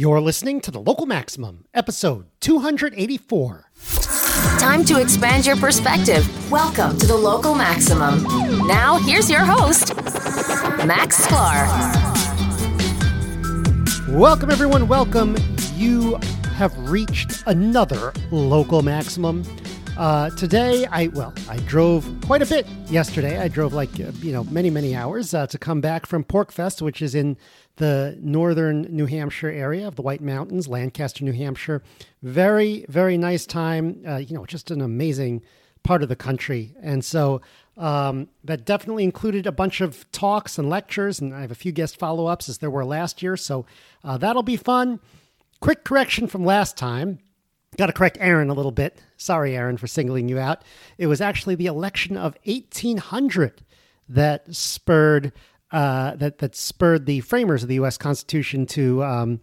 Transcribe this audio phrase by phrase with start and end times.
[0.00, 3.70] You're listening to the Local Maximum, episode 284.
[4.58, 6.26] Time to expand your perspective.
[6.50, 8.22] Welcome to the Local Maximum.
[8.66, 9.94] Now, here's your host,
[10.86, 11.68] Max Sklar.
[14.08, 14.88] Welcome, everyone.
[14.88, 15.36] Welcome.
[15.74, 16.14] You
[16.54, 19.42] have reached another Local Maximum.
[20.00, 23.38] Uh, today, I well, I drove quite a bit yesterday.
[23.38, 26.80] I drove like uh, you know many many hours uh, to come back from PorcFest,
[26.80, 27.36] which is in
[27.76, 31.82] the northern New Hampshire area of the White Mountains, Lancaster, New Hampshire.
[32.22, 34.02] Very very nice time.
[34.08, 35.42] Uh, you know, just an amazing
[35.82, 37.42] part of the country, and so
[37.76, 41.72] um, that definitely included a bunch of talks and lectures, and I have a few
[41.72, 43.36] guest follow ups as there were last year.
[43.36, 43.66] So
[44.02, 44.98] uh, that'll be fun.
[45.60, 47.18] Quick correction from last time.
[47.76, 49.00] Got to correct Aaron a little bit.
[49.16, 50.62] Sorry, Aaron, for singling you out.
[50.98, 53.62] It was actually the election of 1800
[54.08, 55.32] that spurred
[55.70, 57.96] uh, that that spurred the framers of the U.S.
[57.96, 59.40] Constitution to um,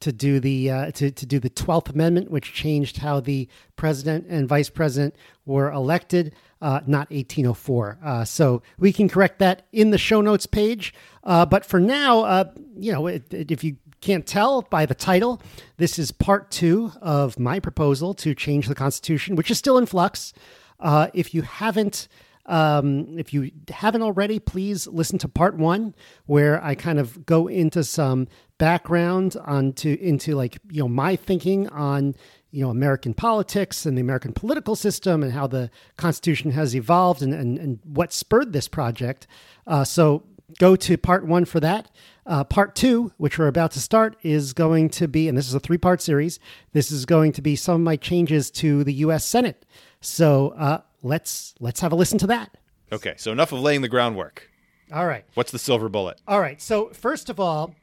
[0.00, 4.26] to do the uh, to to do the Twelfth Amendment, which changed how the president
[4.28, 5.14] and vice president
[5.46, 6.34] were elected.
[6.60, 7.98] Uh, not 1804.
[8.02, 10.92] Uh, so we can correct that in the show notes page.
[11.22, 15.40] Uh, but for now, uh, you know, if you can't tell by the title,
[15.76, 19.86] this is part two of my proposal to change the Constitution, which is still in
[19.86, 20.32] flux.
[20.80, 22.08] Uh, if you haven't,
[22.46, 25.94] um, if you haven't already, please listen to part one,
[26.26, 31.68] where I kind of go into some background onto into like you know my thinking
[31.68, 32.14] on
[32.50, 37.22] you know American politics and the American political system and how the Constitution has evolved
[37.22, 39.26] and and, and what spurred this project.
[39.66, 40.24] Uh, so
[40.58, 41.90] go to part one for that.
[42.28, 45.54] Uh, part two, which we're about to start, is going to be, and this is
[45.54, 46.38] a three part series,
[46.74, 49.24] this is going to be some of my changes to the U.S.
[49.24, 49.64] Senate.
[50.02, 52.54] So uh, let's let's have a listen to that.
[52.92, 54.50] Okay, so enough of laying the groundwork.
[54.92, 55.24] All right.
[55.34, 56.20] What's the silver bullet?
[56.28, 56.60] All right.
[56.60, 57.74] So first of all,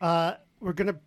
[0.00, 0.98] uh, we're going to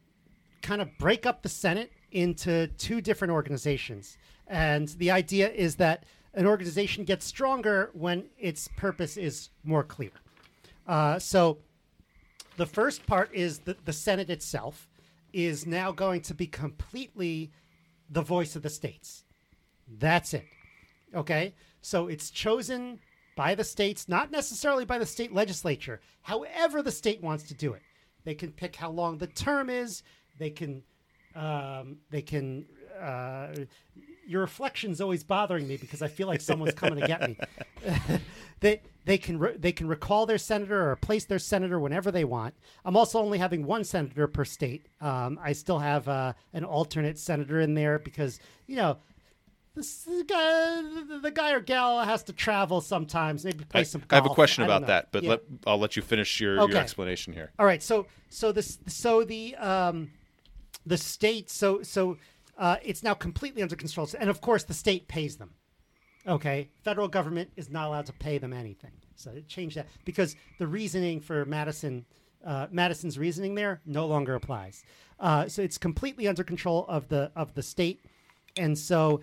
[0.61, 6.03] kind of break up the Senate into two different organizations, and the idea is that
[6.33, 10.11] an organization gets stronger when its purpose is more clear.
[10.87, 11.59] Uh, so
[12.61, 14.87] the first part is that the Senate itself
[15.33, 17.51] is now going to be completely
[18.07, 19.23] the voice of the states.
[19.97, 20.45] That's it.
[21.15, 21.55] Okay?
[21.81, 22.99] So it's chosen
[23.35, 27.73] by the states, not necessarily by the state legislature, however the state wants to do
[27.73, 27.81] it.
[28.25, 30.03] They can pick how long the term is.
[30.37, 30.83] They can,
[31.33, 32.67] um, they can.
[32.99, 33.65] Uh,
[34.27, 37.37] your reflection's always bothering me because I feel like someone's coming to get me.
[38.59, 42.23] they they can re- they can recall their senator or replace their senator whenever they
[42.23, 42.53] want.
[42.85, 44.85] I'm also only having one senator per state.
[45.01, 48.97] Um, I still have uh, an alternate senator in there because you know
[49.75, 50.81] this guy,
[51.21, 53.45] the guy or gal has to travel sometimes.
[53.45, 54.03] Maybe play I, some.
[54.09, 54.87] I have a question about know.
[54.87, 55.29] that, but Yeah.
[55.31, 56.73] let, I'll let you finish your, Okay.
[56.73, 57.51] your explanation here.
[57.57, 60.11] All right, so so this so the um,
[60.85, 62.17] the state so so
[62.57, 65.51] uh, it's now completely under control, and of course the state pays them.
[66.27, 70.35] Okay, federal government is not allowed to pay them anything, so it changed that because
[70.59, 72.05] the reasoning for Madison
[72.45, 74.83] uh, Madison's reasoning there no longer applies.
[75.19, 78.05] Uh, so it's completely under control of the of the state,
[78.57, 79.21] and so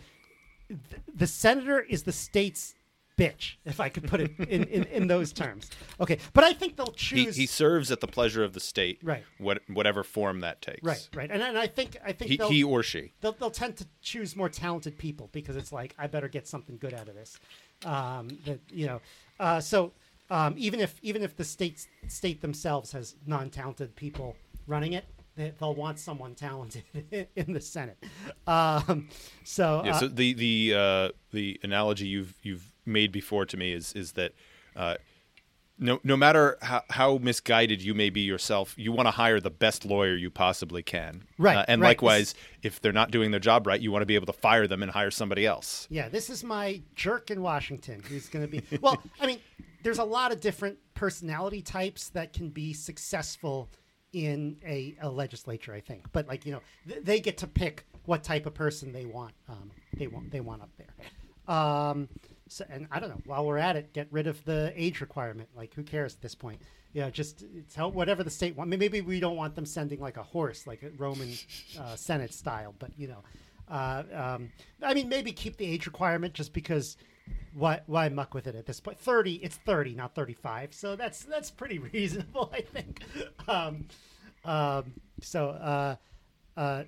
[0.68, 2.74] th- the senator is the state's
[3.18, 5.70] bitch, if I could put it in, in, in those terms.
[6.00, 7.36] Okay, but I think they'll He, choose.
[7.36, 9.24] he serves at the pleasure of the state, Right.
[9.38, 10.82] What, whatever form that takes.
[10.84, 13.12] Right, right, and, and I think I think He, they'll, he or she.
[13.20, 16.78] they'll they'll tend to choose more talented people because it's like I better get something
[16.78, 17.38] good out of this.
[17.84, 19.00] Um, that you know,
[19.40, 19.92] uh, so
[20.30, 24.36] um, even if even if the state state themselves has non-talented people
[24.66, 25.04] running it,
[25.36, 26.82] they, they'll want someone talented
[27.36, 27.96] in the Senate.
[28.46, 29.08] Um,
[29.44, 29.92] so, Yeah.
[29.96, 34.12] uh, So the the uh, the analogy you've you've made before to me is is
[34.12, 34.32] that.
[34.74, 34.96] Uh,
[35.80, 39.48] no, no matter how, how misguided you may be yourself, you want to hire the
[39.50, 41.22] best lawyer you possibly can.
[41.38, 41.90] Right, Uh, and right.
[41.90, 42.34] likewise,
[42.64, 44.82] if they're not doing their job right, you want to be able to fire them
[44.82, 45.86] and hire somebody else.
[45.88, 48.78] Yeah, this is my jerk in Washington who's going to be.
[48.80, 49.38] Well, I mean,
[49.84, 53.68] there's a lot of different personality types that can be successful
[54.12, 56.10] in a, a legislature, I think.
[56.10, 59.34] But like you know, th- they get to pick what type of person they want.
[59.48, 61.54] Um, they want they want up there.
[61.54, 62.08] Um,
[62.48, 63.20] so, and I don't know.
[63.26, 65.48] While we're at it, get rid of the age requirement.
[65.56, 66.60] Like, who cares at this point?
[66.94, 68.70] Know, just tell whatever the state want.
[68.70, 71.32] Maybe we don't want them sending like a horse, like a Roman
[71.78, 72.74] uh, Senate style.
[72.78, 73.22] But you know,
[73.68, 74.50] uh, um,
[74.82, 76.96] I mean, maybe keep the age requirement just because.
[77.52, 78.98] Why, why muck with it at this point?
[78.98, 80.72] Thirty, it's thirty, not thirty-five.
[80.72, 83.02] So that's that's pretty reasonable, I think.
[83.46, 83.86] Um,
[84.44, 85.96] um, so, uh,
[86.56, 86.84] uh,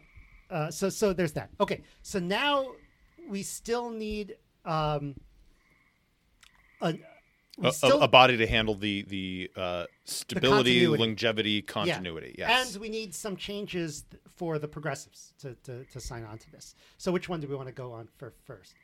[0.51, 1.51] uh, so so there's that.
[1.61, 2.73] Okay, so now
[3.29, 5.15] we still need um,
[6.81, 6.94] a,
[7.62, 11.03] a, still- a body to handle the the uh, stability, continuity.
[11.03, 11.61] longevity, Yeah.
[11.73, 12.35] continuity.
[12.38, 12.73] Yes.
[12.75, 14.05] And we need some changes
[14.37, 16.75] for the progressives to, to, to sign on to this.
[16.97, 18.75] So which one do we want to go on for first?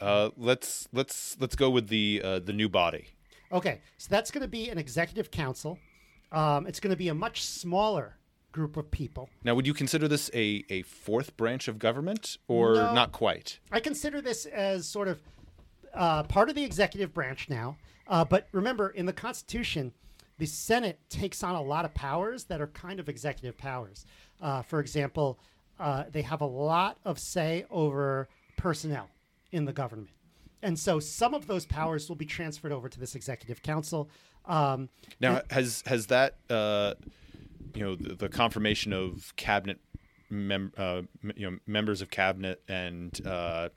[0.00, 3.06] uh, let's let's let's go with the uh, the new body.
[3.50, 5.78] Okay, so that's going to be an executive council.
[6.30, 8.16] Um, it's going to be a much smaller
[8.52, 9.30] group of people.
[9.42, 12.92] Now, would you consider this a, a fourth branch of government, or No.
[12.94, 13.58] not quite?
[13.72, 15.20] I consider this as sort of
[15.94, 17.76] uh, part of the executive branch now.
[18.06, 19.92] Uh, but remember, in the Constitution,
[20.38, 24.06] the Senate takes on a lot of powers that are kind of executive powers.
[24.40, 25.38] Uh, for example,
[25.78, 29.08] uh, they have a lot of say over personnel
[29.52, 30.10] in the government.
[30.62, 34.08] And so some of those powers will be transferred over to this executive council.
[34.46, 34.88] Um,
[35.20, 36.94] Now, has has that uh,
[37.74, 39.78] you know the, the confirmation of cabinet
[40.30, 43.68] mem- uh, m- you know members of cabinet and uh,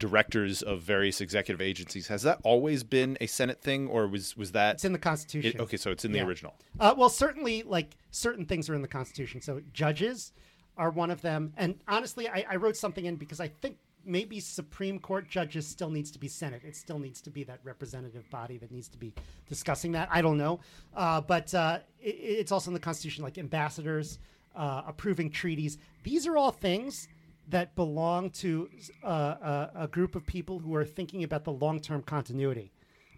[0.00, 4.50] directors of various executive agencies has that always been a Senate thing, or was was
[4.52, 5.60] that it's in the Constitution.
[5.60, 5.76] it, okay?
[5.76, 6.24] So it's in the Yeah.
[6.24, 6.54] original.
[6.80, 9.40] Uh, well, certainly, like certain things are in the Constitution.
[9.40, 10.32] So judges
[10.76, 11.52] are one of them.
[11.56, 15.90] And honestly, I, I wrote something in because I think maybe Supreme Court judges still
[15.90, 16.62] needs to be Senate.
[16.64, 19.12] It still needs to be that representative body that needs to be
[19.48, 20.08] discussing that.
[20.10, 20.60] I don't know,
[20.96, 24.18] uh, but uh, it, it's also in the Constitution, like ambassadors
[24.56, 25.76] uh, approving treaties.
[26.02, 27.08] These are all things
[27.50, 28.68] that belong to
[29.04, 32.72] uh, a, a group of people who are thinking about the long-term continuity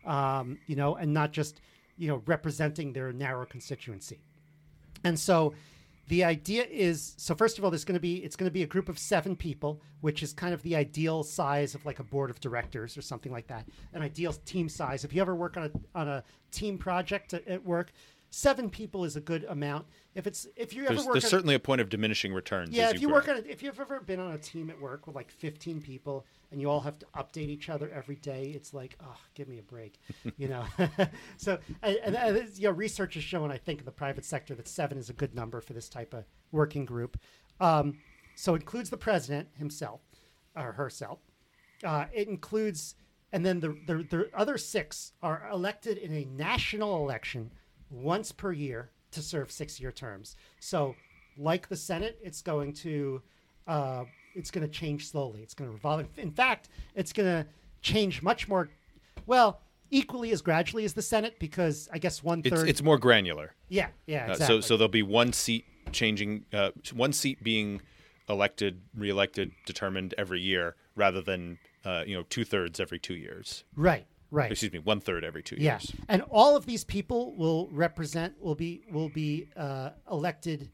[0.04, 1.60] um, you know, and not just,
[1.96, 4.20] you know, representing their narrow constituency.
[5.04, 5.54] And so
[6.08, 8.62] the idea is so first of all there's going to be it's going to be
[8.62, 12.04] a group of 7 people, which is kind of the ideal size of like a
[12.04, 13.66] board of directors or something like that.
[13.92, 15.04] An ideal team size.
[15.04, 17.92] If you ever work on a on a team project at, at work,
[18.34, 19.86] 7 people is a good amount.
[20.14, 22.70] If it's if you ever There's, work there's on, certainly a point of diminishing returns.
[22.70, 23.16] yeah, if you grow.
[23.16, 25.82] work on it, if you've ever been on a team at work with like 15
[25.82, 29.48] people and you all have to update each other every day, it's like, oh, give
[29.48, 29.98] me a break,
[30.38, 30.64] you know.
[31.36, 34.54] so, and, and, and you know, research has shown, I think, in the private sector
[34.54, 37.18] that seven is a good number for this type of working group.
[37.60, 37.98] Um,
[38.34, 40.00] so, it includes the president himself
[40.56, 41.18] or herself.
[41.84, 42.94] Uh, it includes,
[43.30, 47.50] and then the, the the other six are elected in a national election
[47.92, 50.36] once per year to serve six-year terms.
[50.58, 50.94] So,
[51.36, 53.22] like the Senate, it's going to
[53.66, 54.04] uh,
[54.34, 55.40] it's going to change slowly.
[55.42, 56.06] It's going to revolve.
[56.16, 57.46] In fact, it's going to
[57.82, 58.68] change much more.
[59.26, 59.60] Well,
[59.90, 63.54] equally as gradually as the Senate, because I guess one it's it's more granular.
[63.68, 64.46] yeah, yeah, Uh, exactly.
[64.46, 67.82] so so there'll be one seat changing, uh, one seat being
[68.28, 73.64] elected, reelected, determined every year, rather than uh, you know two thirds every two years.
[73.76, 74.50] right, right.
[74.50, 75.92] Excuse me, one third every two Yeah, years.
[76.08, 80.70] and all of these people will represent will be will be uh, elected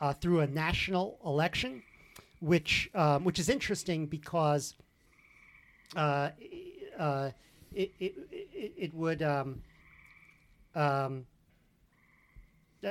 [0.00, 1.82] uh, through a national election,
[2.40, 4.74] which um, which is interesting because
[5.96, 6.30] uh,
[6.98, 7.30] uh,
[7.74, 9.62] it, it, it it would um,
[10.76, 11.26] um,
[12.84, 12.90] uh,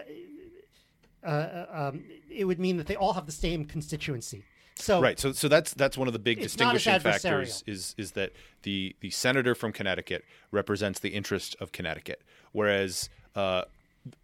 [1.24, 4.44] uh, um, it would mean that they all have the same constituency.
[4.80, 5.20] So Right.
[5.20, 8.12] So so that's that's one of the big It's not as distinguishing factors is is
[8.12, 8.34] that
[8.64, 12.22] the the senator from Connecticut represents the interest of Connecticut,
[12.52, 13.64] whereas uh,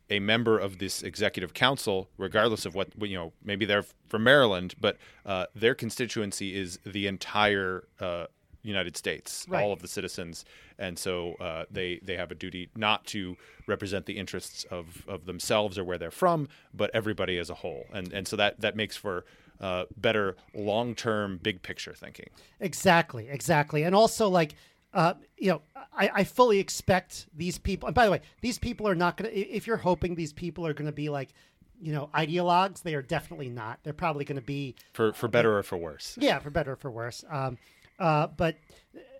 [0.10, 4.76] a member of this executive council, regardless of what you know, maybe they're from Maryland,
[4.80, 7.84] but uh, their constituency is the entire.
[8.00, 8.28] Uh,
[8.66, 9.62] United States, Right.
[9.62, 10.46] all of the citizens,
[10.80, 13.36] and so uh, they they have a duty not to
[13.68, 17.88] represent the interests of, of themselves or where they're from, but everybody as a whole,
[17.92, 19.26] and and so that that makes for
[19.64, 22.28] uh, better long term, big picture thinking.
[22.60, 23.84] Exactly, exactly.
[23.84, 24.56] And also, like,
[24.94, 25.62] uh, you know,
[25.98, 27.88] I, I fully expect these people.
[27.88, 30.68] And by the way, these people are not going to, if you're hoping these people
[30.68, 31.30] are going to be like,
[31.82, 33.80] you know, ideologues, they are definitely not.
[33.84, 36.18] They're probably going to be, For for better or for worse.
[36.20, 37.24] yeah, for better or for worse.
[37.30, 37.58] Um,
[38.00, 38.58] uh, but,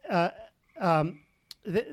[0.10, 0.30] uh,
[0.78, 1.22] um,
[1.66, 1.86] the,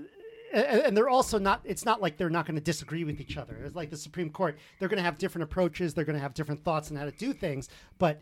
[0.52, 3.36] and and they're also not it's not like they're not going to disagree with each
[3.36, 6.22] other it's like the supreme court they're going to have different approaches they're going to
[6.22, 8.20] have different thoughts on how to do things but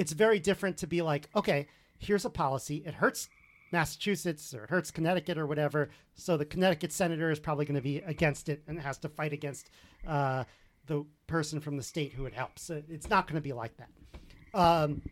[0.00, 1.66] it's very different to be like okay
[2.00, 2.82] here's a policy.
[2.84, 3.28] It hurts
[3.72, 5.90] massachusetts or it hurts connecticut or whatever.
[6.14, 9.32] So the connecticut senator is probably going to be against it and has to fight
[9.32, 9.70] against
[10.06, 10.44] uh,
[10.86, 12.70] the person from the state who it helps.
[12.70, 13.90] It's not going to be like that.
[14.58, 15.02] Um,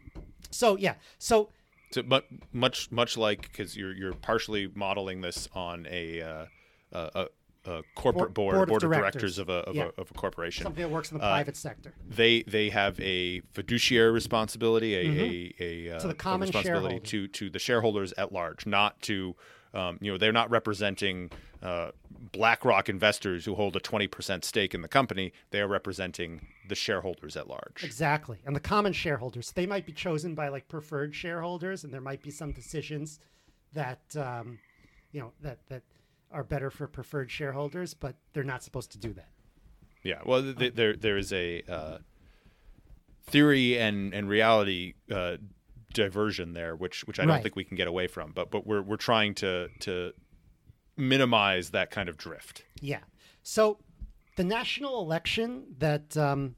[0.51, 0.95] so yeah.
[1.19, 1.51] So
[1.93, 6.45] So mu- much much like because you're you're partially modeling this on a uh,
[6.93, 7.27] a,
[7.65, 9.37] a, corporate Board- board, board of board, of directors.
[9.37, 9.91] directors of a of, Yeah.
[9.97, 10.63] a of a corporation.
[10.65, 15.55] something that works in the Uh, private sector they they have a fiduciary responsibility, a
[15.61, 19.35] a, a, uh, To the common responsibility to to the shareholders at large, not to
[19.75, 21.31] um, you know they're not representing
[21.63, 21.91] uh,
[22.33, 25.33] BlackRock investors who hold a twenty percent stake in the company.
[25.51, 27.83] They are representing the shareholders at large.
[27.85, 28.39] Exactly.
[28.47, 32.23] And the common shareholders, they might be chosen by like preferred shareholders, and there might
[32.23, 33.19] be some decisions
[33.73, 34.59] that, um,
[35.13, 35.83] you know, that, that,
[36.31, 39.29] are better for preferred shareholders, but they're not supposed to do that.
[40.03, 40.21] Yeah.
[40.25, 41.99] Well, th- th- there there is a uh,
[43.25, 45.37] theory and and reality uh,
[45.93, 47.43] diversion there, which which I don't Right.
[47.43, 48.33] think we can get away from.
[48.33, 50.13] But but we're we're trying to to
[50.97, 52.65] minimize that kind of drift.
[52.81, 53.01] Yeah.
[53.43, 53.79] So
[54.37, 56.55] the national election that um,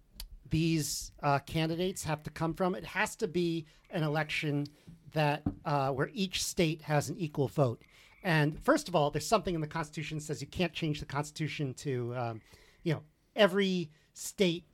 [0.48, 4.66] these uh, candidates have to come from, it has to be an election
[5.12, 7.82] that uh, where each state has an equal vote.
[8.22, 11.06] And first of all, there's something in the Constitution that says you can't change the
[11.06, 12.40] Constitution to, um,
[12.82, 13.02] you know,
[13.34, 14.64] every state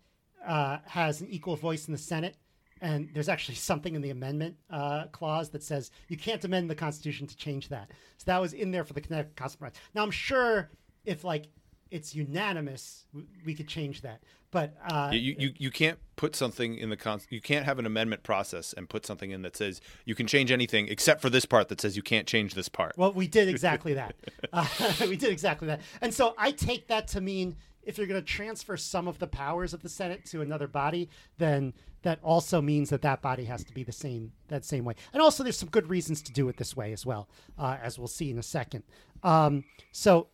[0.47, 2.37] uh, has an equal voice in the Senate.
[2.81, 6.75] And there's actually something in the amendment uh, clause that says you can't amend the
[6.75, 7.91] Constitution to change that.
[8.19, 9.75] So that was in there for the Connecticut Compromise.
[9.95, 10.71] Now I'm sure
[11.05, 11.47] if like
[11.91, 13.07] it's unanimous,
[13.45, 14.23] we could change that.
[14.50, 17.87] But uh, You, you you can't put something in the con- you can't have an
[17.87, 21.45] amendment process and put something in that says you can change anything except for this
[21.45, 22.97] part that says you can't change this part.
[22.97, 24.15] Well, we did exactly that.
[24.53, 24.67] Uh,
[25.03, 25.81] we did exactly that.
[26.00, 29.29] And so I take that to mean if you're going to transfer some of the
[29.29, 31.73] powers of the Senate to another body, then
[32.03, 34.95] that also means that that body has to be the same that same way.
[35.12, 37.99] And also, there's some good reasons to do it this way as well, uh, as
[37.99, 38.83] we'll see in a second.
[39.23, 40.29] Um, so,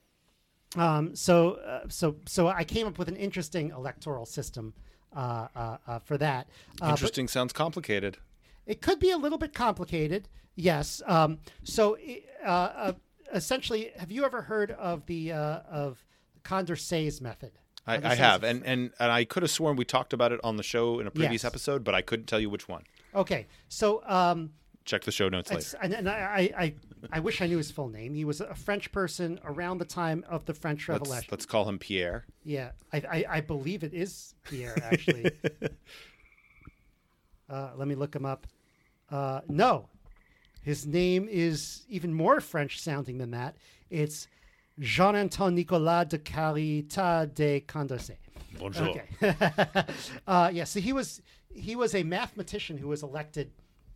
[0.76, 4.75] um, so, uh, so, so I came up with an interesting electoral system
[5.14, 6.49] uh, uh, uh, for that.
[6.83, 8.17] Interesting sounds complicated.
[8.67, 11.02] it could be a little bit complicated, yes.
[11.07, 11.99] Um, so,
[12.45, 12.93] uh, uh,
[13.35, 16.05] essentially, have you ever heard of the uh, of
[16.45, 17.52] Condorcet's method?
[17.87, 20.57] I, I have, and, and and I could have sworn we talked about it on
[20.57, 21.50] the show in a previous Yes.
[21.50, 22.85] episode, but I couldn't tell you which one.
[23.14, 24.50] Okay, so um,
[24.85, 25.79] Check the show notes later.
[25.83, 26.75] and, and I, I,
[27.12, 28.15] I, wish I knew his full name.
[28.15, 31.29] He was a French person around the time of the French Let's, Revolution.
[31.31, 32.25] let's call him Pierre.
[32.45, 35.31] Yeah, I, I, I believe it is Pierre, actually.
[37.51, 38.47] uh, let me look him up.
[39.11, 39.89] Uh, no,
[40.62, 43.57] his name is even more French sounding than that.
[43.91, 44.27] It's
[44.81, 48.17] Jean Antoine Nicolas de Caritat de Condorcet.
[48.59, 48.89] Bonjour.
[48.89, 49.35] Okay.
[50.27, 51.21] uh, yeah, so he was
[51.55, 53.51] he was a mathematician who was elected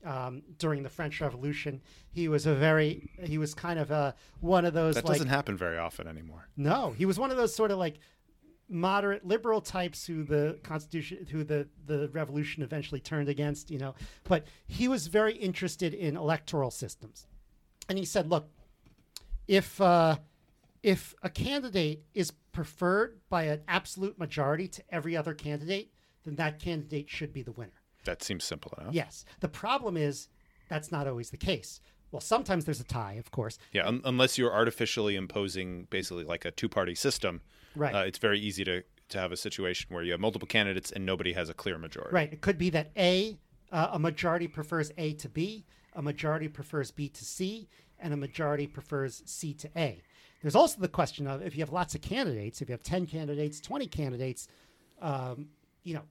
[0.06, 1.82] um, during the French Revolution.
[2.10, 5.28] He was a very he was kind of a one of those That like doesn't
[5.28, 6.48] happen very often anymore.
[6.56, 7.98] no, he was one of those sort of like
[8.68, 13.94] moderate liberal types who the constitution who the the revolution eventually turned against, you know.
[14.24, 17.26] But he was very interested in electoral systems.
[17.88, 18.48] And he said, look,
[19.46, 20.16] if uh,
[20.82, 25.92] if a candidate is preferred by an absolute majority to every other candidate,
[26.24, 27.82] then that candidate should be the winner.
[28.06, 28.94] That seems simple enough.
[28.94, 29.24] Yes.
[29.40, 30.28] The problem is
[30.68, 31.80] that's not always the case.
[32.10, 33.58] Well, sometimes there's a tie, of course.
[33.72, 37.42] Yeah, un- unless you're artificially imposing basically like a two-party system,
[37.76, 37.94] Right.
[37.94, 41.06] Uh, it's very easy to to have a situation where you have multiple candidates and
[41.06, 42.12] nobody has a clear majority.
[42.12, 42.32] Right.
[42.32, 43.38] It could be that A,
[43.70, 47.68] uh, a majority prefers A to B, a majority prefers B to C,
[48.00, 50.02] and a majority prefers C to A.
[50.42, 53.06] There's also the question of if you have lots of candidates, if you have 10
[53.06, 54.48] candidates, 20 candidates,
[55.00, 55.50] um,
[55.84, 56.02] you know,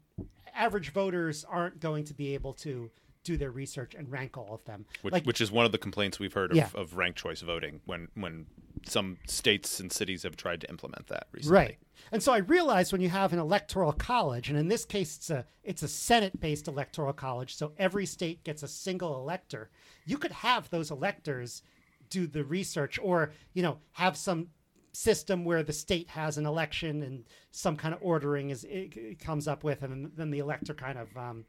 [0.56, 2.90] average voters aren't going to be able to
[3.24, 4.86] do their research and rank all of them.
[5.02, 6.70] Which, like, which is one of the complaints we've heard of, Yeah.
[6.76, 8.46] of ranked choice voting when when
[8.88, 11.58] some states and cities have tried to implement that recently.
[11.58, 11.78] Right.
[12.12, 15.30] And so I realized when you have an electoral college, and in this case it's
[15.32, 19.72] a it's a Senate based electoral college, so every state gets a single elector,
[20.06, 21.64] you could have those electors
[22.12, 24.50] do the research or, you know, have some
[24.96, 29.20] system where the state has an election and some kind of ordering is it, it
[29.20, 31.46] comes up with and then the elector kind of um,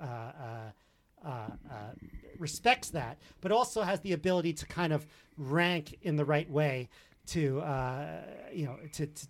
[0.00, 0.04] uh,
[1.24, 1.92] uh, uh,
[2.38, 5.06] respects that, but also has the ability to kind of
[5.36, 6.88] rank in the right way
[7.24, 8.22] to uh,
[8.52, 9.26] you know to to,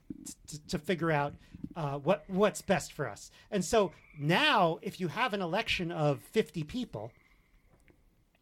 [0.47, 1.35] to, to figure out
[1.77, 3.31] uh, what what's best for us.
[3.51, 7.13] And so now, if you have an election of fifty people,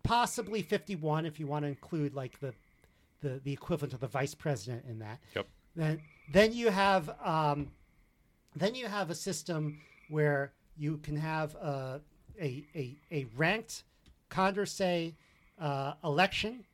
[0.02, 2.54] possibly fifty-one, if you want to include like the
[3.20, 5.46] the, the equivalent of the vice president in that, Yep.
[5.76, 6.00] then
[6.32, 7.68] then you have um,
[8.56, 12.00] then you have a system where you can have a
[12.40, 13.84] a, a, a ranked
[14.30, 15.14] Condorcet
[15.60, 16.64] uh, election,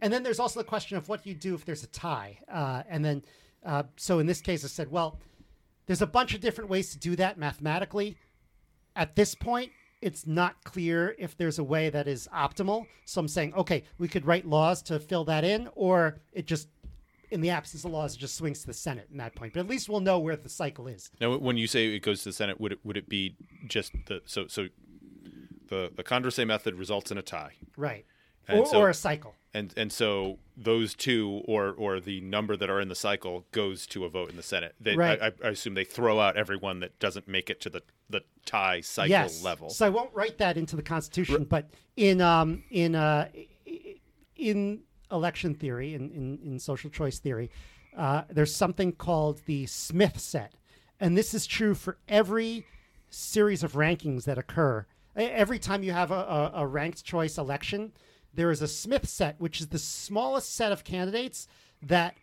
[0.00, 2.38] and then there's also the question of what you do if there's a tie.
[2.50, 3.22] Uh, and then
[3.64, 5.18] uh, so in this case, I said, well,
[5.86, 8.16] there's a bunch of different ways to do that mathematically.
[8.96, 12.86] At this point, it's not clear if there's a way that is optimal.
[13.04, 16.68] So I'm saying, okay, we could write laws to fill that in, or it just,
[17.30, 19.52] in the absence of laws, it just swings to the Senate in that point.
[19.52, 21.10] But at least we'll know where the cycle is.
[21.20, 23.92] Now, when you say it goes to the Senate, would it would it be just
[24.06, 24.68] the so so
[25.68, 28.04] the the Condorcet method results in a tie, Right.
[28.48, 29.34] Or, so- or a cycle.
[29.54, 33.86] and and so those two or or the number that are in the cycle goes
[33.88, 34.74] to a vote in the Senate.
[34.80, 35.20] They, Right.
[35.22, 38.80] I, I assume they throw out everyone that doesn't make it to the the tie
[38.80, 39.42] cycle yes.
[39.42, 39.70] level.
[39.70, 43.28] So I won't write that into the Constitution, but in um in uh
[44.36, 44.80] in
[45.12, 47.50] election theory, in, in, in social choice theory,
[47.96, 50.54] uh, there's something called the Smith set.
[50.98, 52.66] And this is true for every
[53.10, 54.86] series of rankings that occur.
[55.16, 57.92] Every time you have a, a, a ranked choice election,
[58.34, 61.46] there is a Smith set, which is the smallest set of candidates
[61.82, 62.16] that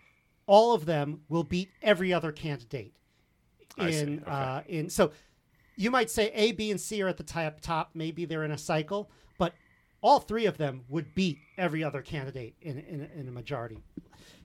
[0.46, 2.94] all of them will beat every other candidate.
[3.78, 3.98] I see.
[4.00, 4.32] In Okay.
[4.32, 5.12] uh, in so
[5.76, 7.60] you might say A, B, and C are at the top.
[7.62, 9.54] Top, maybe they're in a cycle, but
[10.02, 13.84] all three of them would beat every other candidate in in, a- in a majority.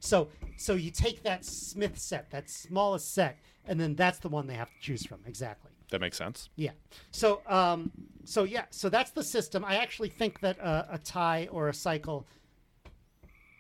[0.01, 4.47] So so you take that Smith set, that smallest set, and then that's the one
[4.47, 5.21] they have to choose from.
[5.27, 5.71] Exactly.
[5.93, 6.49] That makes sense.
[6.57, 6.71] Yeah.
[7.11, 7.93] So um
[8.25, 9.65] so yeah, so that's the system.
[9.65, 12.27] I actually think that uh, a tie or a cycle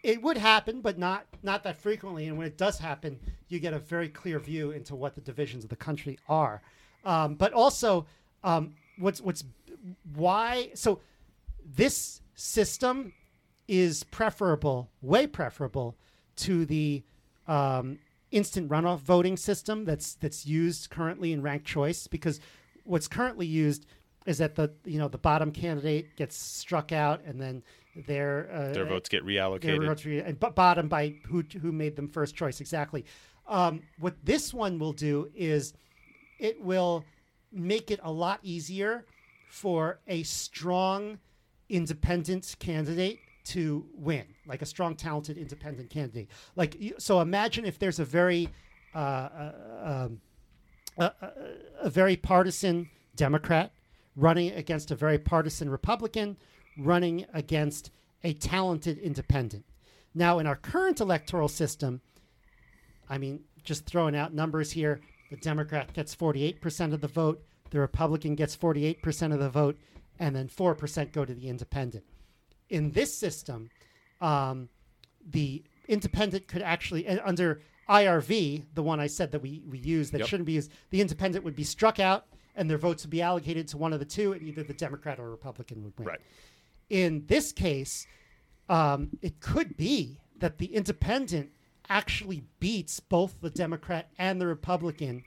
[0.02, 2.26] it would happen, but not not that frequently.
[2.26, 5.62] And when it does happen, you get a very clear view into what the divisions
[5.62, 6.62] of the country are.
[7.04, 8.06] Um, but also,
[8.42, 9.44] um, what's what's
[10.14, 10.70] why?
[10.74, 11.00] So
[11.64, 13.12] this system
[13.68, 15.96] is preferable, way preferable,
[16.36, 17.02] to the
[17.46, 17.98] um,
[18.32, 22.06] instant runoff voting system that's that's used currently in ranked choice.
[22.08, 22.40] Because
[22.84, 23.86] what's currently used
[24.26, 27.62] is that the you know the bottom candidate gets struck out, and then
[28.06, 29.86] their uh, Their votes get their reallocated.
[29.86, 33.04] votes re- and but bottom by who who made them first choice exactly.
[33.46, 35.74] Um, what this one will do is
[36.38, 37.04] it will
[37.52, 39.04] make it a lot easier
[39.48, 41.18] for a strong
[41.68, 46.28] independent candidate to win, like a strong, talented independent candidate.
[46.56, 48.48] Like so, imagine if there's a very
[48.94, 50.20] uh, uh, um,
[50.98, 51.32] a, a,
[51.82, 53.72] a very partisan Democrat
[54.16, 56.36] running against a very partisan Republican,
[56.76, 57.90] running against
[58.24, 59.64] a talented independent.
[60.14, 62.00] Now, in our current electoral system,
[63.08, 67.80] I mean, just throwing out numbers here, the Democrat gets 48% of the vote, the
[67.80, 69.78] Republican gets 48% of the vote,
[70.18, 72.04] and then 4% go to the independent.
[72.72, 73.68] In this system,
[74.22, 74.68] um,
[75.30, 80.20] the independent could actually, under IRV, the one I said that we, we use that
[80.20, 80.28] Yep.
[80.28, 82.26] shouldn't be used, the independent would be struck out
[82.56, 85.18] and their votes would be allocated to one of the two, and either the Democrat
[85.18, 86.08] or Republican would win.
[86.08, 86.20] Right.
[86.88, 88.06] In this case,
[88.70, 91.50] um, it could be that the independent
[91.90, 95.24] actually beats both the Democrat and the Republican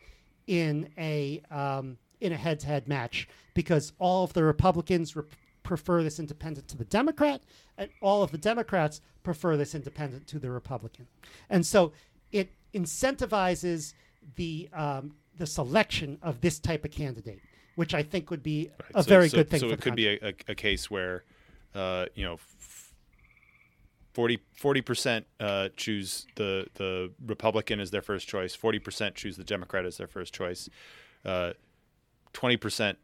[0.48, 5.24] in a um, in a head-to-head match because all of the Republicans re-
[5.65, 7.41] prefer this independent to the Democrat,
[7.78, 11.08] and all of the Democrats prefer this independent to the Republican,
[11.49, 11.91] and so
[12.32, 13.93] it incentivizes
[14.36, 17.41] the um, the selection of this type of candidate,
[17.75, 19.60] which I think would be a So- very so- good thing.
[19.60, 20.19] So it could country.
[20.19, 21.23] be a, a, case where,
[21.73, 22.38] uh, you know,
[24.13, 29.43] 40 percent uh, choose the the Republican as their first choice, forty percent choose the
[29.43, 30.69] Democrat as their first choice,
[31.25, 31.51] uh,
[32.32, 32.97] twenty percent.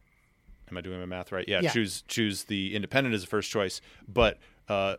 [0.72, 1.46] Am I doing my math right?
[1.48, 1.72] Yeah, Yeah.
[1.72, 4.38] choose choose the Independent as the first choice, but.
[4.70, 4.96] Uh,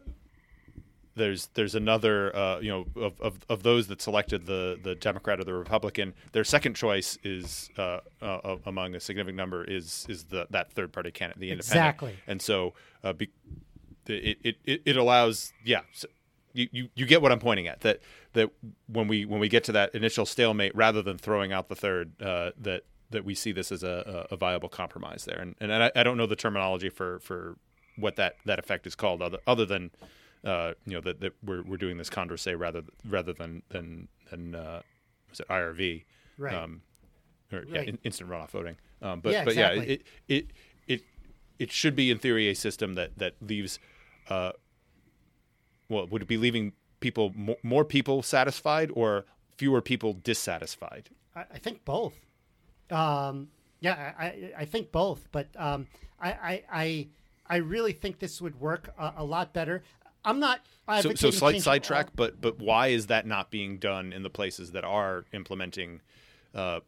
[1.14, 5.38] there's there's another uh, you know of, of, of those that selected the the Democrat
[5.40, 10.24] or the Republican their second choice is uh, uh, among a significant number is is
[10.24, 12.16] the that third party candidate the independent Exactly.
[12.26, 12.72] and so
[13.04, 13.28] uh, be,
[14.06, 16.08] it, it, it, it allows yeah so
[16.54, 18.00] you, you, you get what I'm pointing at that
[18.32, 18.50] that
[18.86, 22.12] when we when we get to that initial stalemate rather than throwing out the third
[22.22, 25.38] uh, that that we see this as a, a viable compromise there.
[25.38, 27.56] And and I, I don't know the terminology for for
[27.96, 29.90] what that that effect is called other other than
[30.44, 34.54] uh, you know that, that we're we're doing this Condorcet rather rather than than than
[34.54, 34.82] uh,
[35.30, 36.04] was it IRV
[36.38, 36.54] Right.
[36.54, 36.82] um,
[37.52, 38.76] or yeah, in, instant runoff voting.
[39.02, 40.46] Um, but Yeah, but yeah it, it
[40.88, 41.02] it
[41.58, 43.78] it should be in theory a system that that leaves
[44.28, 44.52] uh,
[45.88, 51.10] well would it be leaving people more, more people satisfied or fewer people dissatisfied?
[51.36, 52.14] I, I think both.
[52.90, 53.48] Um,
[53.80, 55.86] yeah, I, I, think both, but um,
[56.20, 57.08] I, I, I,
[57.46, 59.82] I really think this would work a, a lot better.
[60.24, 60.60] I'm not.
[61.00, 64.30] so, so slight sidetrack all- but but why is that not being done in the
[64.30, 66.00] places that are implementing
[66.54, 66.80] uh,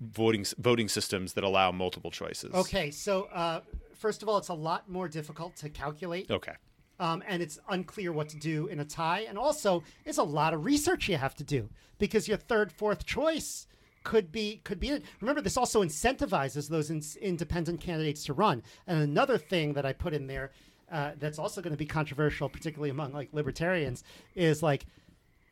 [0.00, 3.60] voting voting systems that allow multiple choices Okay, so uh,
[3.94, 6.30] first of all, it's a lot more difficult to calculate.
[6.30, 6.54] okay
[7.00, 9.20] um, and it's unclear what to do in a tie.
[9.20, 13.06] And also, it's a lot of research you have to do because your third, fourth
[13.06, 13.66] choice
[14.02, 15.04] could be could be it.
[15.20, 18.62] Remember, this also incentivizes those in, independent candidates to run.
[18.86, 20.52] And another thing that I put in there
[20.90, 24.02] uh, that's also going to be controversial, particularly among like libertarians,
[24.34, 24.86] is like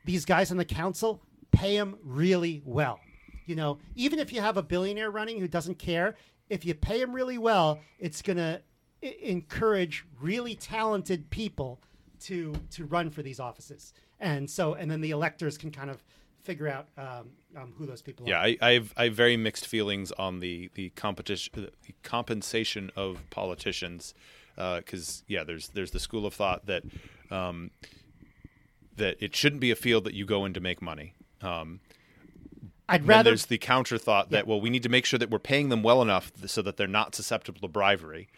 [0.05, 3.01] these guys in the council pay them really well.
[3.47, 6.17] You know, even if you have a billionaire running who doesn't care,
[6.51, 8.61] if you pay him really well, it's going to
[9.03, 11.81] encourage really talented people
[12.21, 13.95] to to run for these offices.
[14.21, 16.03] And so, and then the electors can kind of
[16.43, 18.45] figure out um, um, who those people Yeah, are.
[18.45, 23.19] I, I have I have very mixed feelings on the the competition, the compensation of
[23.31, 24.15] politicians.
[24.57, 26.83] because yeah, there's there's the school of thought that
[27.31, 27.71] um,
[28.97, 31.15] that it shouldn't be a field that you go in to make money.
[31.41, 31.81] Um,
[32.89, 35.39] I'd rather there's the counter thought that well, we need to make sure that we're
[35.39, 38.29] paying them well enough so that they're not susceptible to bribery.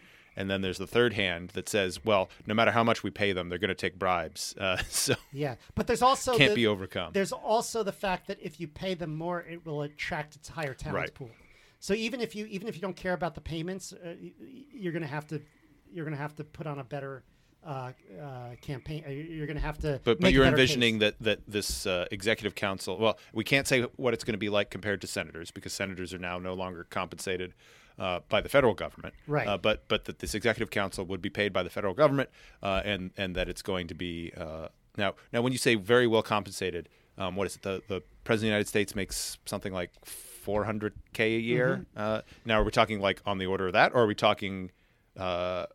[0.41, 3.33] And then there's the third hand that says, well, no matter how much we pay
[3.33, 4.55] them, they're going to take bribes.
[4.61, 7.11] Uh, so yeah, but there's also can't the, be overcome.
[7.13, 10.75] There's also the fact that if you pay them more, it will attract its higher
[10.75, 11.15] talent Right.
[11.15, 11.31] pool.
[11.79, 14.15] So even if you even if you don't care about the payments, uh,
[14.73, 15.41] you're going to have to
[15.91, 17.25] you're going to have to put on a better
[17.65, 19.05] uh, uh, campaign.
[19.07, 20.01] uh, You're going to have to.
[20.05, 21.15] But but you're envisioning case.
[21.19, 22.99] that that this uh, executive council.
[22.99, 26.15] Well, we can't say what it's going to be like compared to senators because senators
[26.15, 27.55] are now no longer compensated
[28.01, 29.15] uh, by the federal government.
[29.27, 29.47] Right.
[29.47, 32.31] Uh, but but that this executive council would be paid by the federal government,
[32.63, 36.07] uh, and and that it's going to be uh, now now when you say very
[36.07, 37.63] well compensated, um, what is it?
[37.63, 41.87] The the president of the United States makes something like 400k a year.
[41.95, 42.01] Mm-hmm.
[42.01, 44.73] Uh, now are we talking like on the order of that, or are we talking?
[45.17, 45.67] Uh,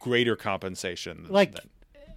[0.00, 1.70] greater compensation like than-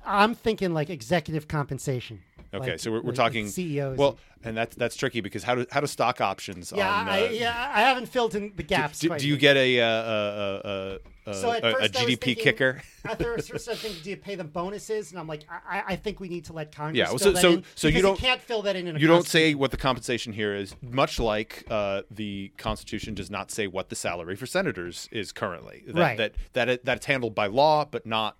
[0.03, 2.23] I'm thinking like executive compensation.
[2.53, 3.97] Okay, Like- so we're, we're like talking CEOs.
[3.97, 6.71] Well, and that's that's tricky because how do how do stock options?
[6.75, 8.99] yeah, on, uh, I, yeah, I haven't filled in the gaps.
[8.99, 12.19] Do, quite do you get a uh, a, a, a, So at a, a GDP
[12.21, 12.81] thinking- kicker?
[13.03, 15.11] At first, I was thinking, do you pay them bonuses?
[15.11, 16.97] And I'm like, I, I- think we need to let Congress.
[16.97, 18.87] Yeah, well, so- that so- so you don't- can't fill that in.
[18.87, 20.73] in a You don't say what the compensation here is.
[20.81, 25.83] Much like uh, the Constitution does not say what the salary for senators is currently.
[25.87, 26.17] That, Right.
[26.17, 28.37] That that it, that's handled by law, but not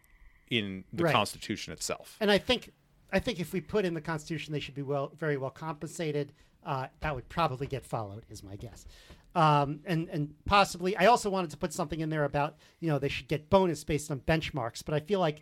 [0.50, 1.13] in the Right.
[1.13, 2.15] Constitution itself.
[2.22, 2.72] And I think,
[3.12, 6.34] I think if we put in the Constitution, they should be well, very well compensated.
[6.65, 8.86] Uh, that would probably get followed, is my guess.
[9.36, 13.00] Um, and and possibly, I also wanted to put something in there about you know
[13.00, 14.84] they should get bonus based on benchmarks.
[14.84, 15.41] But I feel like,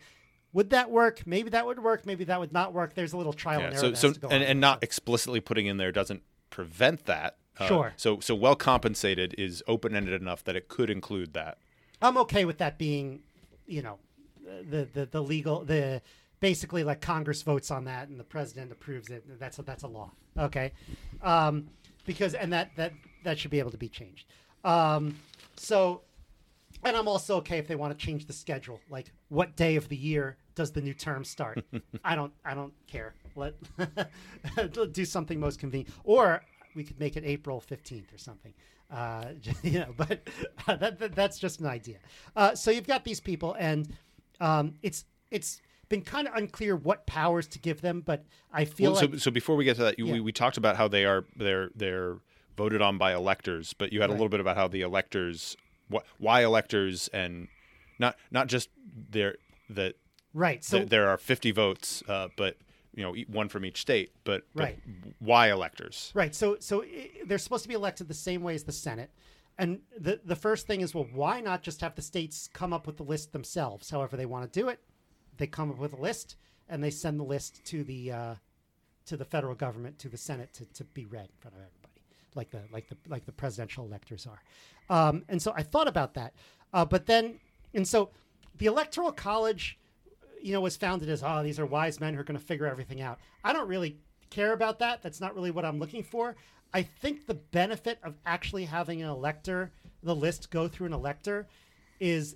[0.54, 1.24] would that work?
[1.26, 2.06] Maybe that would work.
[2.06, 2.94] Maybe that would not work.
[2.94, 3.96] There's a little trial Yeah, and error.
[3.96, 7.38] so so and, and not explicitly putting in there doesn't prevent that.
[7.58, 7.94] Uh, Sure.
[7.96, 11.58] So so well compensated is open ended enough that it could include that.
[12.02, 13.22] I'm okay with that being,
[13.66, 13.98] you know,
[14.70, 16.02] the the the legal the
[16.46, 19.24] basically like Congress votes on that and the president approves it.
[19.40, 20.12] That's a, that's a law.
[20.38, 20.74] Okay,
[21.24, 21.68] um,
[22.06, 24.28] because and that that that should be able to be changed.
[24.64, 25.18] Um,
[25.56, 26.02] so,
[26.84, 28.80] and I'm also okay if they want to change the schedule.
[28.92, 31.66] Like, what day of the year does the new term start?
[32.04, 33.16] I don't I don't care.
[33.36, 33.56] Let
[34.94, 36.44] do something most convenient, or
[36.76, 38.54] we could make it April 15th or something.
[38.92, 39.30] Uh,
[39.64, 40.30] you know, but
[40.68, 41.98] that, that, that's just an idea.
[42.36, 43.96] Uh, so you've got these people, and
[44.40, 48.02] um, it's it's been kind of unclear what powers to give them.
[48.02, 50.14] But I feel Well, like so, so before we get to that, you, Yeah.
[50.14, 52.18] we, we talked about how they are they're they're
[52.58, 55.58] voted on by electors, but you had a little bit about how the electors
[55.94, 57.48] wh- why electors and
[58.00, 58.70] not not just
[59.12, 59.36] there
[59.70, 59.96] that
[60.34, 60.64] right.
[60.64, 62.58] So th- there are 50 votes, uh, but
[62.94, 64.80] you know one from each state, but, but Right.
[65.20, 66.12] why electors?
[66.14, 66.34] Right.
[66.34, 66.84] So so
[67.26, 69.12] they're supposed to be elected the same way as the Senate.
[69.58, 72.88] And the the first thing is, well, why not just have the states come up
[72.88, 73.90] with the list themselves?
[73.90, 74.80] However they want to do it,
[75.38, 76.36] they come up with a list
[76.70, 78.36] and they send the list to the uh,
[79.06, 82.02] to the federal government, to the Senate, to, to be read in front of everybody,
[82.36, 84.42] like the like the like the presidential electors are.
[84.90, 86.34] Um, and so I thought about that,
[86.74, 87.40] uh, but then
[87.74, 88.10] and so
[88.58, 89.78] the electoral college
[90.46, 92.68] you know, was founded as, oh, these are wise men who are going to figure
[92.68, 93.18] everything out.
[93.44, 93.98] I don't really
[94.30, 95.02] care about that.
[95.02, 96.36] That's not really what I'm looking for.
[96.72, 99.72] I think the benefit of actually having an elector,
[100.04, 101.48] the list go through an elector,
[102.00, 102.36] is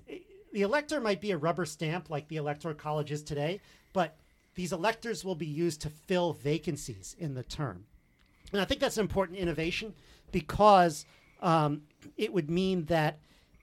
[0.54, 3.62] the elector might be a rubber stamp like the electoral college is today,
[3.94, 4.18] but
[4.56, 7.86] these electors will be used to fill vacancies in the term.
[8.52, 9.94] And I think that's an important innovation
[10.32, 11.06] because
[11.42, 11.84] um,
[12.18, 13.20] it would mean that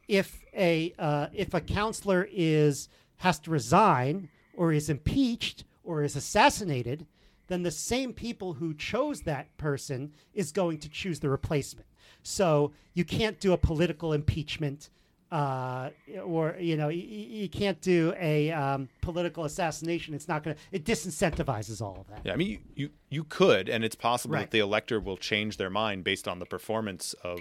[0.09, 6.17] if a uh, if a counselor is has to resign or is impeached or is
[6.17, 7.07] assassinated,
[7.49, 11.87] then the same people who chose that person is going to choose the replacement.
[12.23, 14.91] So you can't do a political impeachment,
[15.33, 15.91] uh,
[16.25, 20.15] or you know, you, you can't do a um, political assassination.
[20.15, 20.63] It's not going to.
[20.73, 22.21] It disincentivizes all of that.
[22.25, 24.43] Yeah, I mean, you, you you could, and it's possible Right.
[24.43, 27.41] that the elector will change their mind based on the performance of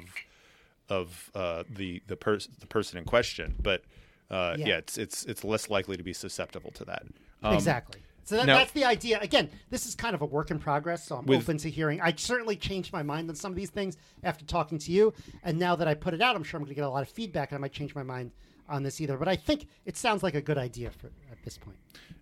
[0.90, 3.56] of uh, the the person the person in question.
[3.62, 3.84] But
[4.32, 4.66] uh, Yeah.
[4.68, 4.78] yeah.
[4.78, 7.04] it's it's it's less likely to be susceptible to that.
[7.44, 8.02] Um, exactly.
[8.26, 9.20] So that, that's the idea.
[9.22, 12.02] Again, this is kind of a work in progress, so I'm With- open to hearing.
[12.02, 15.58] I certainly changed my mind on some of these things after talking to you, and
[15.60, 17.10] now that I put it out, I'm sure I'm going to get a lot of
[17.10, 18.32] feedback, and I might change my mind
[18.68, 19.16] on this either.
[19.18, 21.78] But I think it sounds like a good idea for at this point.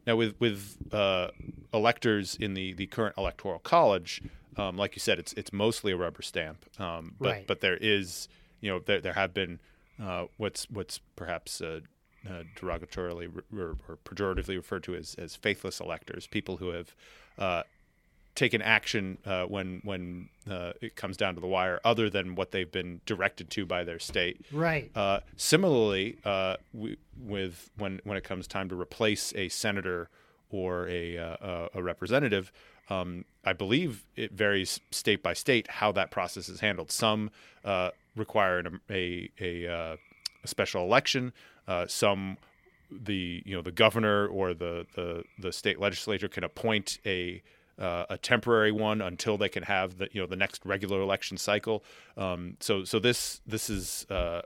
[0.05, 1.29] Now, with with uh,
[1.73, 4.21] electors in the, the current electoral college,
[4.57, 6.65] um, like you said, it's it's mostly a rubber stamp.
[6.79, 7.47] Um, but Right.
[7.47, 8.27] but there is,
[8.59, 9.61] you know, there there have been
[10.01, 11.79] uh, what's what's perhaps uh,
[12.29, 16.95] uh, derogatorily or, or pejoratively referred to as as faithless electors, people who have
[17.37, 17.63] uh,
[18.35, 22.51] taken action uh, when when uh, it comes down to the wire, other than what
[22.51, 24.45] they've been directed to by their state.
[24.51, 24.89] Right.
[24.95, 30.09] Uh, similarly, uh, we, with when when it comes time to replace a senator
[30.49, 32.51] or a uh, a representative,
[32.89, 36.91] um, I believe it varies state by state how that process is handled.
[36.91, 37.31] Some
[37.63, 39.95] uh, require an, a a, uh,
[40.43, 41.33] a special election.
[41.67, 42.37] Uh, some
[42.91, 47.41] the you know the governor or the the, the state legislature can appoint a
[47.79, 51.37] uh, a temporary one until they can have the you know the next regular election
[51.37, 51.83] cycle.
[52.17, 54.41] Um, so so this this is uh,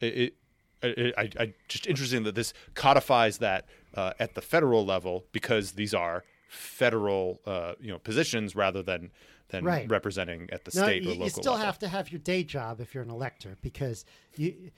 [0.00, 0.34] it,
[0.82, 5.72] it, I, I just interesting that this codifies that uh, at the federal level because
[5.72, 9.10] these are federal uh, you know positions rather than
[9.50, 9.90] than Right.
[9.90, 11.66] representing at the No, state you, or local you still level.
[11.66, 14.04] have to have your day job if you're an elector because
[14.36, 14.70] you,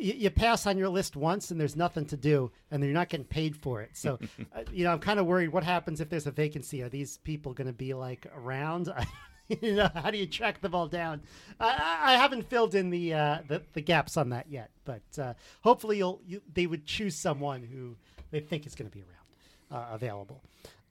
[0.00, 3.08] you you pass on your list once and there's nothing to do and you're not
[3.08, 3.90] getting paid for it.
[3.94, 4.18] So,
[4.54, 6.82] uh, you know, I'm kind of worried what happens if there's a vacancy.
[6.82, 8.92] Are these people going to be like around?
[9.60, 11.20] you know, how do you track them all down?
[11.58, 15.34] I, I haven't filled in the, uh, the the gaps on that yet, but uh,
[15.62, 17.96] hopefully you'll you, they would choose someone who
[18.30, 20.42] they think is going to be around, uh, available,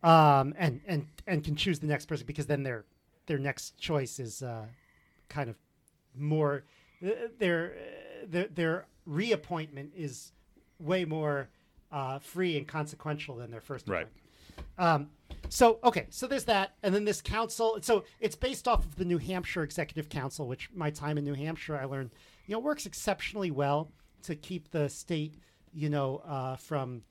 [0.04, 2.86] um, and and and can choose the next person because then their
[3.28, 4.66] their next choice is uh,
[5.30, 5.56] kind of
[6.18, 6.64] more
[7.06, 10.32] uh, their uh, their their reappointment is
[10.80, 11.50] way more
[11.92, 14.04] uh, free and consequential than their first Right.
[14.04, 14.16] appointment.
[14.78, 15.10] Um,
[15.50, 17.80] so okay, so there's that, and then this council.
[17.82, 21.34] So it's based off of the New Hampshire Executive Council, which my time in New
[21.34, 22.12] Hampshire, I learned,
[22.46, 23.92] you know, works exceptionally well
[24.24, 25.36] to keep the state,
[25.74, 27.04] you know, uh, from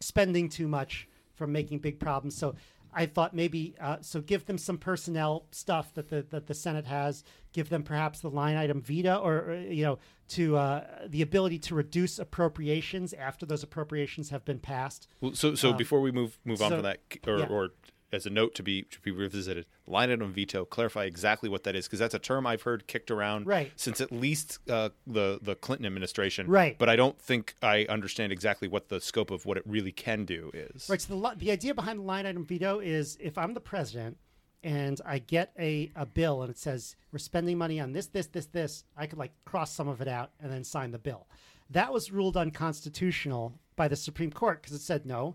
[0.00, 2.36] spending too much, from making big problems.
[2.36, 2.54] So
[2.92, 6.86] I thought maybe uh, so give them some personnel stuff that the that the Senate
[6.86, 7.24] has.
[7.52, 11.58] Give them perhaps the line item veto, or, or, you know, to uh, the ability
[11.58, 15.06] to reduce appropriations after those appropriations have been passed.
[15.20, 17.46] Well, so so before we move move on so- from that, or, yeah.
[17.46, 17.68] or
[18.12, 20.64] as a note to be to be revisited, line item veto.
[20.64, 23.72] Clarify exactly what that is, because that's a term I've heard kicked around Right.
[23.76, 26.46] since at least uh, the the Clinton administration.
[26.46, 26.76] Right.
[26.78, 30.24] But I don't think I understand exactly what the scope of what it really can
[30.24, 30.88] do is.
[30.88, 31.00] Right.
[31.00, 34.18] So the, the idea behind the line item veto is if I'm the president
[34.62, 38.26] and I get a, a bill and it says we're spending money on this, this,
[38.26, 41.26] this, this, I could like cross some of it out and then sign the bill.
[41.70, 45.34] That was ruled unconstitutional by the Supreme Court because it said no.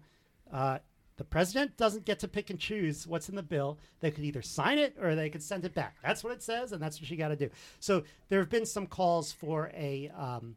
[0.51, 0.79] Uh,
[1.17, 3.80] the president doesn't get to pick and choose what's in the bill.
[3.99, 5.97] They could either sign it or they could send it back.
[6.03, 7.49] That's what it says, and that's what you got to do.
[7.80, 10.56] So there have been some calls for a um,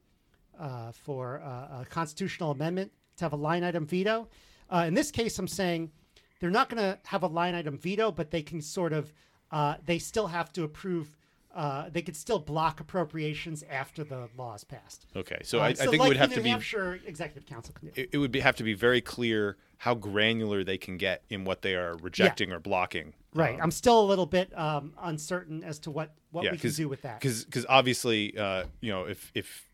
[0.59, 4.29] uh, for uh, a constitutional amendment to have a line item veto.
[4.69, 5.91] Uh, in this case, I'm saying
[6.39, 9.13] they're not going to have a line item veto, but they can sort of
[9.51, 11.17] uh, they still have to approve.
[11.53, 15.07] Uh, they could still block appropriations after the law is passed.
[15.17, 17.01] Okay, so Um, I, I think like it would have the to New be Hampshire
[17.05, 17.93] Executive Council can do.
[18.01, 21.43] it, it would be, have to be very clear how granular they can get in
[21.43, 23.15] what they are rejecting or blocking.
[23.35, 23.55] Right.
[23.55, 26.87] Um, I'm still a little bit um, uncertain as to what, what we can do
[26.87, 27.19] with that.
[27.19, 29.71] Because obviously, uh, you know, if if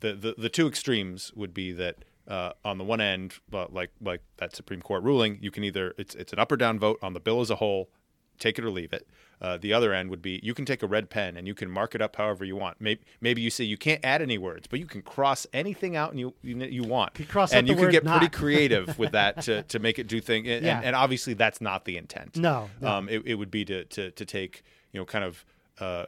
[0.00, 1.96] the, the the two extremes would be that
[2.28, 6.14] uh, on the one end, like like that Supreme Court ruling, you can either it's
[6.14, 7.88] it's an up or down vote on the bill as a whole,
[8.38, 9.06] take it or leave it.
[9.38, 11.70] Uh, the other end would be you can take a red pen and you can
[11.70, 12.80] mark it up however you want.
[12.80, 16.10] Maybe maybe you say you can't add any words, but you can cross anything out
[16.10, 17.18] and you you, you want.
[17.18, 20.20] You cross and you can get pretty creative with that to, to make it do
[20.22, 20.48] things.
[20.48, 20.76] And, Yeah.
[20.78, 22.36] and, and obviously that's not the intent.
[22.38, 22.88] No, no.
[22.88, 25.44] Um, it, it would be to, to to take you know kind of
[25.80, 26.06] uh,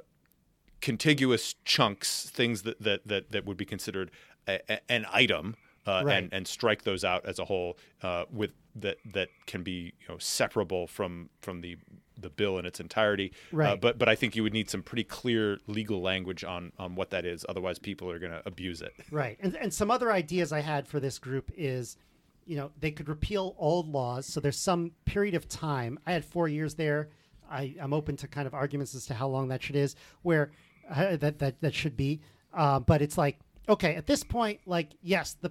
[0.81, 4.11] contiguous chunks, things that that that, that would be considered
[4.47, 5.55] a, a- an item,
[5.87, 6.17] uh, Right.
[6.19, 10.09] and and strike those out as a whole uh, with that that can be you
[10.09, 11.77] know separable from from the
[12.21, 13.33] the bill in its entirety.
[13.53, 13.81] Uh, Right.
[13.81, 17.11] but but I think you would need some pretty clear legal language on on what
[17.11, 17.45] that is.
[17.49, 18.95] Otherwise, people are going to abuse it.
[19.11, 19.37] Right.
[19.41, 21.97] And, and some other ideas I had for this group is,
[22.45, 24.27] you know, they could repeal old laws.
[24.27, 25.99] So there's some period of time.
[26.07, 27.09] I had four years there.
[27.51, 30.51] I, I'm open to kind of arguments as to how long that should is, where
[30.91, 32.21] uh, that, that, that should be.
[32.53, 35.51] Uh, but it's like, okay, at this point, like, yes, the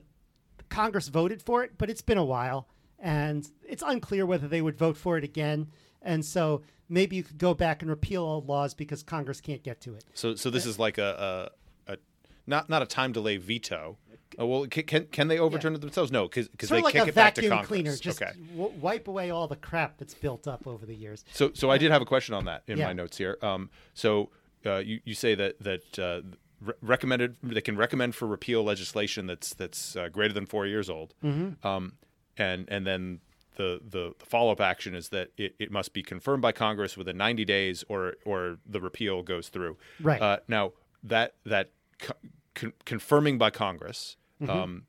[0.69, 2.67] Congress voted for it, but it's been a while,
[2.99, 5.67] and it's unclear whether they would vote for it again.
[6.01, 9.81] And so maybe you could go back and repeal old laws because Congress can't get
[9.81, 10.05] to it.
[10.13, 11.49] So so this is like a,
[11.87, 11.97] a, a
[12.45, 13.97] not not a time delay veto.
[14.39, 16.11] Uh, well, can, can can they overturn it themselves?
[16.11, 17.67] No, because they like kick a it back to Congress.
[17.67, 18.33] cleaner, just okay.
[18.55, 21.23] w- wipe away all the crap that's built up over the years.
[21.33, 22.87] So, so I did have a question on that in Yeah.
[22.87, 23.37] my notes here.
[23.41, 24.29] Um, so
[24.65, 26.21] uh, you you say that that uh,
[26.61, 30.89] re- recommended they can recommend for repeal legislation that's that's uh, greater than four years
[30.89, 31.65] old, Mm-hmm.
[31.65, 31.93] um,
[32.37, 33.21] and and then
[33.57, 36.95] the the, the follow up action is that it, it must be confirmed by Congress
[36.97, 39.77] within 90 days, or or the repeal goes through.
[40.01, 40.21] Right.
[40.21, 40.71] Uh, now
[41.03, 44.17] that that con- confirming by Congress.
[44.41, 44.51] Mm-hmm.
[44.51, 44.83] Um,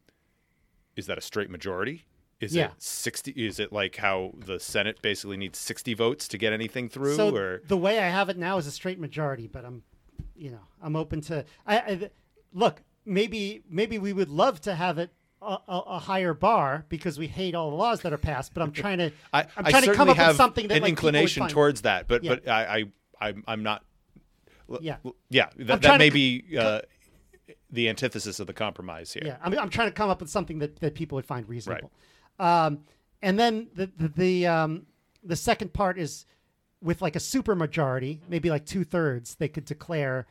[0.94, 2.04] is that a straight majority?
[2.40, 2.66] is Yeah.
[2.66, 6.88] it 60 is it like how the senate basically needs 60 votes to get anything
[6.88, 9.82] through so or the way I have it now is a straight majority, but I'm,
[10.36, 11.44] you know, I'm open to.
[11.66, 12.10] I, I
[12.52, 12.82] look.
[13.04, 17.26] Maybe maybe we would love to have it a, a, a higher bar because we
[17.26, 18.54] hate all the laws that are passed.
[18.54, 19.12] But I'm trying to.
[19.32, 22.24] I, am trying to come up with something that an like, inclination towards that, but
[22.24, 22.34] Yeah.
[22.34, 22.84] but I,
[23.20, 23.84] I I'm, I'm not.
[24.80, 24.96] Yeah.
[25.30, 25.48] yeah.
[25.56, 26.82] That, that may c- be uh,
[27.70, 29.22] the antithesis of the compromise here.
[29.24, 31.90] Yeah, I'm, I'm trying to come up with something that, that people would find reasonable.
[32.38, 32.80] Um,
[33.22, 34.86] and then the the the, um,
[35.24, 36.26] the second part is
[36.80, 40.26] with like a super majority, maybe like two thirds, they could declare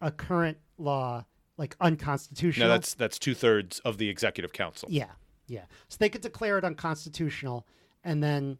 [0.00, 1.26] a current law
[1.60, 2.66] like unconstitutional.
[2.68, 4.88] No, that's that's two thirds of the executive council.
[4.90, 5.10] yeah,
[5.46, 5.66] yeah.
[5.88, 7.66] So they could declare it unconstitutional,
[8.02, 8.58] and then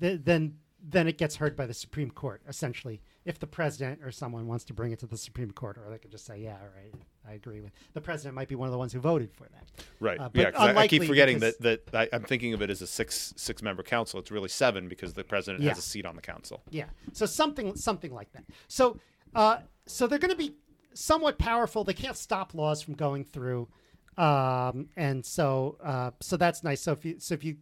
[0.00, 2.42] th- then then it gets heard by the Supreme Court.
[2.46, 5.90] Essentially, if the president or someone wants to bring it to the Supreme Court, or
[5.90, 6.92] they could just say, "Yeah, all right,
[7.26, 9.64] I agree with." The president might be one of the ones who voted for that.
[10.00, 10.20] Right.
[10.20, 10.50] Uh, yeah.
[10.54, 13.32] I, I keep forgetting because- that that I, I'm thinking of it as a six
[13.38, 14.20] six member council.
[14.20, 15.70] It's really seven because the president Yeah.
[15.70, 16.62] has a seat on the council.
[16.68, 16.86] Yeah.
[17.14, 18.44] So something something like that.
[18.68, 18.98] So
[19.34, 20.54] uh, so they're going to be
[20.94, 21.84] somewhat powerful.
[21.84, 23.68] They can't stop laws from going through,
[24.16, 26.80] um, and so uh, so that's nice.
[26.80, 27.56] So if you so if you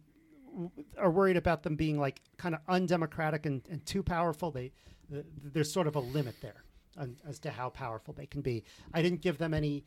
[0.97, 4.71] are worried about them being like kind of undemocratic and, and too powerful, they
[5.11, 6.63] th- there's sort of a limit there
[6.97, 8.63] on, as to how powerful they can be.
[8.93, 9.83] I didn't give them any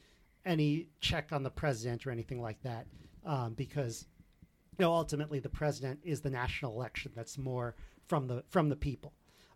[0.47, 2.87] any check on the president or anything like that
[3.27, 4.07] um, because
[4.79, 7.75] you know ultimately the president is the national election that's more
[8.07, 9.13] from the from the people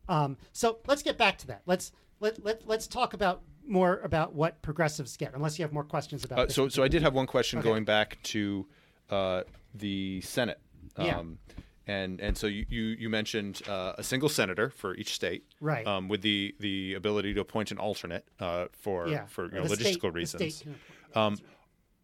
[0.09, 4.35] um, so let's get back to that let's let, let let's talk about more about
[4.35, 7.03] what progressives get unless you have more questions about Uh, this so so I did
[7.03, 7.69] have one question Okay.
[7.69, 8.67] going back to
[9.11, 9.43] uh,
[9.75, 10.59] the Senate.
[10.99, 11.19] Yeah.
[11.19, 11.39] Um,
[11.87, 15.87] and and so you you, you mentioned uh, a single senator for each state, Right.
[15.87, 19.63] Um, with the the ability to appoint an alternate uh, for yeah for you know,
[19.63, 20.55] logistical state- reasons.
[20.57, 20.75] state can
[21.13, 21.17] appoint.
[21.17, 21.47] Um,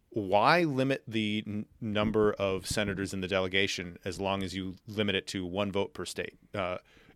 [0.09, 5.15] why limit the n- number of senators in the delegation as long as you limit
[5.15, 6.37] it to one vote per state?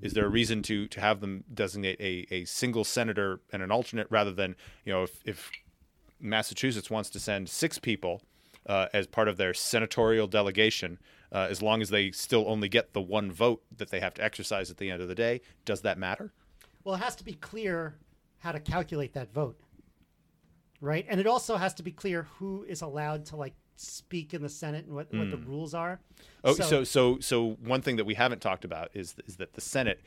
[0.01, 3.71] Is there a reason to to have them designate a, a single senator and an
[3.71, 5.51] alternate rather than you know if, if
[6.19, 8.21] Massachusetts wants to send six people
[8.67, 10.99] uh, as part of their senatorial delegation,
[11.31, 14.23] uh, as long as they still only get the one vote that they have to
[14.23, 16.31] exercise at the end of the day, does that matter?
[16.83, 17.95] well it has to be clear
[18.39, 19.59] how to calculate that vote
[20.79, 24.41] right and it also has to be clear who is allowed to like speak in
[24.41, 25.49] the senate and what, what the hmm.
[25.49, 25.99] rules are.
[26.43, 29.61] Oh, so, so so one thing that we haven't talked about is is that the
[29.61, 30.01] Senate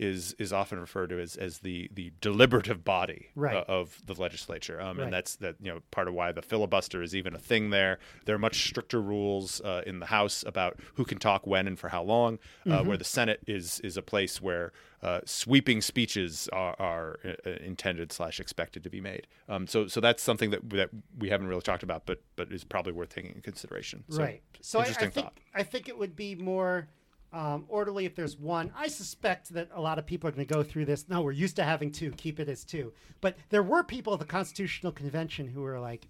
[0.00, 3.56] is is often referred to as, as the the deliberative body Right.
[3.56, 5.04] uh, of the legislature, um, Right.
[5.04, 7.98] and that's that you know part of why the filibuster is even a thing there.
[8.24, 11.78] There are much stricter rules uh, in the House about who can talk when and
[11.78, 12.88] for how long, uh, Mm-hmm.
[12.88, 18.12] where the Senate is is a place where uh, sweeping speeches are, are uh, intended
[18.12, 19.26] slash expected to be made.
[19.48, 22.64] Um, so so that's something that that we haven't really talked about, but but is
[22.64, 24.04] probably worth taking into consideration.
[24.08, 24.42] So, right.
[24.62, 25.38] So I, I think thought.
[25.54, 26.88] I think it would be more
[27.32, 28.72] um, orderly if there's one.
[28.76, 31.08] I suspect that a lot of people are going to go through this.
[31.08, 32.10] No, we're used to having two.
[32.12, 32.92] Keep it as two.
[33.20, 36.08] But there were people at the Constitutional Convention who were like,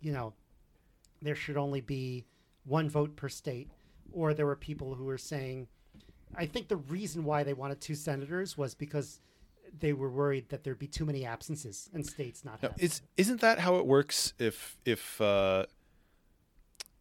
[0.00, 0.34] you know,
[1.22, 2.26] there should only be
[2.64, 3.70] one vote per state.
[4.12, 5.68] Or there were people who were saying,
[6.34, 9.20] I think the reason why they wanted two senators was because
[9.78, 12.76] they were worried that there'd be too many absences and states not having.
[12.80, 14.34] is isn't that how it works?
[14.38, 15.66] If if uh,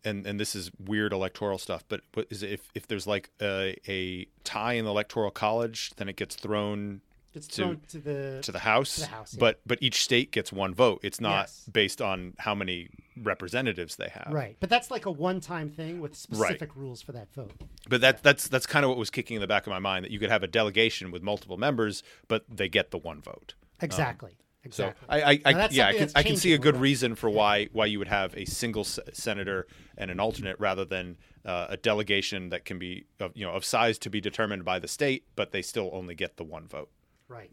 [0.04, 3.30] and and this is weird electoral stuff, but what is it, if if there's like
[3.42, 7.02] a, a tie in the electoral college, then it gets thrown
[7.34, 8.96] It's to- thrown to the to the House.
[8.98, 9.40] the House, yeah.
[9.40, 11.00] But but each state gets one vote.
[11.04, 11.70] It's not Yes.
[11.72, 12.90] based on how many
[13.22, 14.30] representatives they have.
[14.32, 17.52] Right, but that's like a one-time thing with specific rules for that vote.
[17.90, 20.06] But that that's that's kind of what was kicking in the back of my mind
[20.06, 23.54] that you could have a delegation with multiple members, but they get the one vote.
[23.82, 24.32] Exactly.
[24.32, 25.08] So exactly.
[25.10, 27.86] I, I, I yeah, I can, I can see a good reason for why why
[27.86, 32.50] you would have a single se- senator and an alternate rather than uh, a delegation
[32.50, 35.52] that can be of you know of size to be determined by the state, but
[35.52, 36.90] they still only get the one vote.
[37.28, 37.52] Right.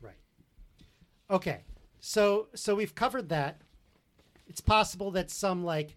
[0.00, 0.18] Right.
[1.30, 1.64] Okay.
[2.00, 3.60] So so we've covered that.
[4.46, 5.96] It's possible that some like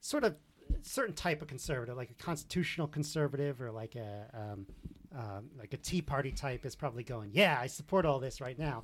[0.00, 0.36] sort of
[0.82, 4.66] certain type of conservative, like a constitutional conservative or like a um,
[5.16, 8.58] um, like a Tea Party type, is probably going, yeah, I support all this right
[8.58, 8.82] now,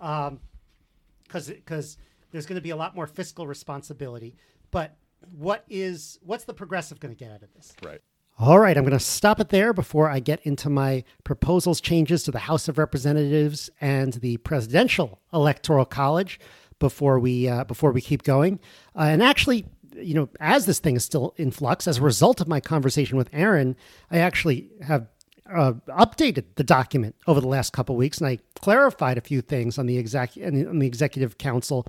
[0.00, 1.98] because because
[2.30, 4.36] there's going to be a lot more fiscal responsibility.
[4.70, 4.96] But
[5.36, 7.74] what is what's the progressive going to get out of this?
[7.84, 8.00] Right.
[8.38, 12.22] All right, I'm going to stop it there before I get into my proposals changes
[12.22, 16.40] to the House of Representatives and the presidential electoral college
[16.78, 18.58] before we uh, before we keep going.
[18.96, 22.40] Uh, and actually, you know, as this thing is still in flux, as a result
[22.40, 23.76] of my conversation with Aaron,
[24.10, 25.06] I actually have
[25.54, 29.78] uh, updated the document over the last couple weeks, and I clarified a few things
[29.78, 31.86] on the exec on the executive council.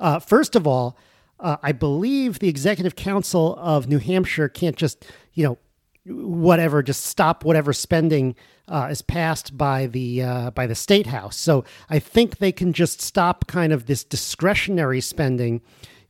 [0.00, 0.96] Uh, first of all,
[1.40, 5.58] uh, I believe the executive council of New Hampshire can't just, you know,
[6.06, 8.36] whatever, just stop whatever spending
[8.68, 11.36] uh, is passed by the uh, by the state house.
[11.36, 15.60] So I think they can just stop kind of this discretionary spending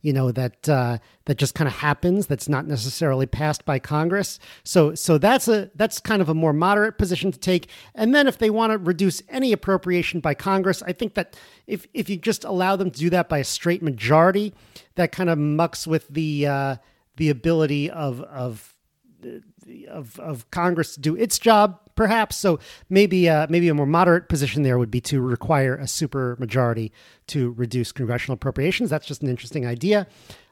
[0.05, 4.37] you know that uh, that just kind of happens that's not necessarily passed by Congress.
[4.63, 7.69] So so that's a that's kind of a more moderate position to take.
[7.95, 11.35] And then if they want to reduce any appropriation by Congress, I think that
[11.65, 14.53] if if you just allow them to do that by a straight majority,
[14.93, 16.75] that kind of mucks with the uh,
[17.17, 18.75] the ability of of
[19.89, 22.35] of of Congress to do its job, perhaps.
[22.35, 22.59] So
[22.89, 26.91] maybe uh, maybe a more moderate position there would be to require a super majority
[27.27, 28.89] to reduce congressional appropriations.
[28.89, 30.07] That's just an interesting idea.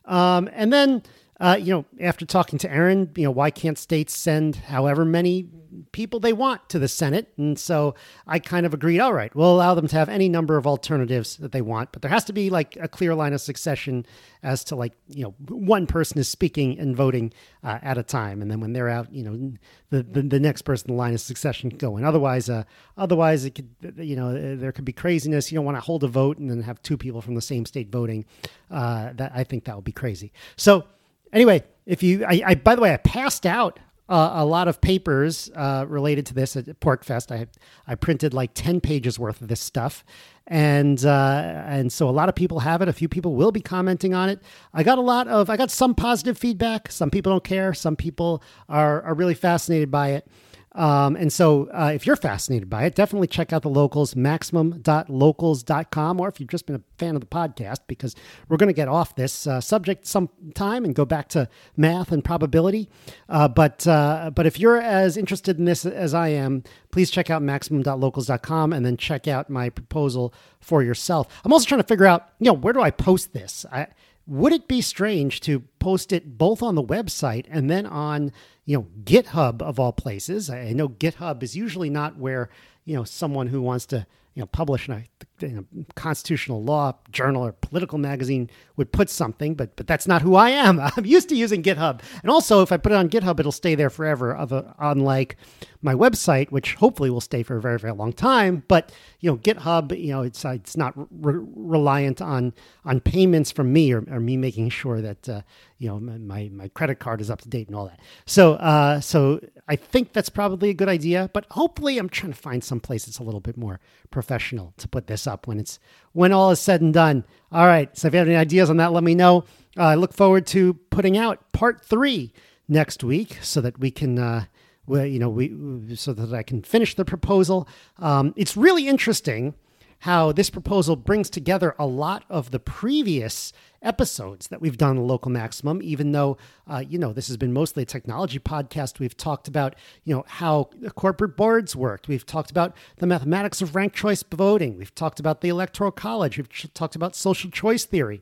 [0.06, 1.04] Um, and then
[1.40, 5.50] uh, you know, after talking to Aaron, you know, why can't states send however many
[5.94, 7.32] people they want to the Senate?
[7.38, 7.96] And so
[8.28, 11.38] I kind of agreed, all right, we'll allow them to have any number of alternatives
[11.38, 14.06] that they want, but there has to be like a clear line of succession
[14.44, 17.32] as to like, you know, one person is speaking and voting
[17.64, 18.42] uh, at a time.
[18.42, 19.54] And then when they're out, you know,
[19.90, 22.04] the, the, the next person in the line of succession can go in.
[22.04, 22.64] Otherwise, uh,
[22.98, 25.50] otherwise it could, you know, there could be craziness.
[25.50, 27.66] You don't want to hold a vote and then have two people from the same
[27.66, 28.26] state voting.
[28.70, 30.34] Uh, that I think that would be crazy.
[30.58, 30.86] So,
[31.34, 33.80] Anyway, if you, I, I by the way, I passed out
[34.10, 37.32] a lot of papers uh, related to this at PorcFest.
[37.32, 37.48] I
[37.88, 40.04] I printed like ten pages worth of this stuff,
[40.48, 42.88] and uh, and so a lot of people have it.
[42.88, 44.42] A few people will be commenting on it.
[44.74, 46.92] I got a lot of I got some positive feedback.
[46.92, 47.74] Some people don't care.
[47.74, 50.28] Some people are are really fascinated by it.
[50.76, 56.20] Um, and so, uh, if you're fascinated by it, definitely check out the locals, maximum.locals.com,
[56.20, 58.16] or if you've just been a fan of the podcast, because
[58.50, 61.48] we're going to get off this uh, subject sometime and go back to
[61.78, 62.90] math and probability.
[63.30, 67.30] Uh, but, uh, but if you're as interested in this as I am, please check
[67.30, 71.28] out maximum.locals.com and then check out my proposal for yourself.
[71.46, 73.66] I'm also trying to figure out, you know, where do I post this?
[73.72, 73.88] I,
[74.26, 78.32] would it be strange to post it both on the website and then on
[78.66, 82.50] you know github of all places i know github is usually not where
[82.86, 84.06] you know someone who wants to
[84.36, 89.10] you know publish in a in a constitutional law journal or political magazine would put
[89.10, 90.80] something, but but that's not who I am.
[90.98, 93.76] I'm used to using GitHub, and also if I put it on GitHub, it'll stay
[93.76, 94.36] there forever.
[94.36, 95.38] Of a, unlike
[95.84, 98.64] my website, which hopefully will stay for a very very long time.
[98.68, 102.54] But you know, GitHub, you know, it's it's not re- reliant on
[102.86, 105.42] on payments from me or, or me making sure that uh,
[105.78, 108.00] you know my my credit card is up to date and all that.
[108.26, 111.30] So uh, so I think that's probably a good idea.
[111.34, 113.80] But hopefully, I'm trying to find some place that's a little bit more
[114.10, 115.80] professional to put this up when it's
[116.14, 117.26] when all is said and done.
[117.52, 117.96] All right.
[117.98, 119.44] So if you have any ideas on that, let me know.
[119.78, 122.32] Uh, I look forward to putting out part three
[122.68, 124.18] next week so that we can.
[124.18, 124.46] Uh,
[124.86, 127.68] we, you know, we so that I can finish the proposal.
[128.00, 129.54] Um, it's really interesting
[130.00, 135.08] how this proposal brings together a lot of the previous episodes that we've done on
[135.08, 139.00] Local Maximum, even though, uh, you know, this has been mostly a technology podcast.
[139.00, 142.10] We've talked about, you know, how corporate boards worked.
[142.10, 144.78] We've talked about the mathematics of ranked choice voting.
[144.78, 146.38] We've talked about the Electoral College.
[146.38, 148.22] We've talked about social choice theory.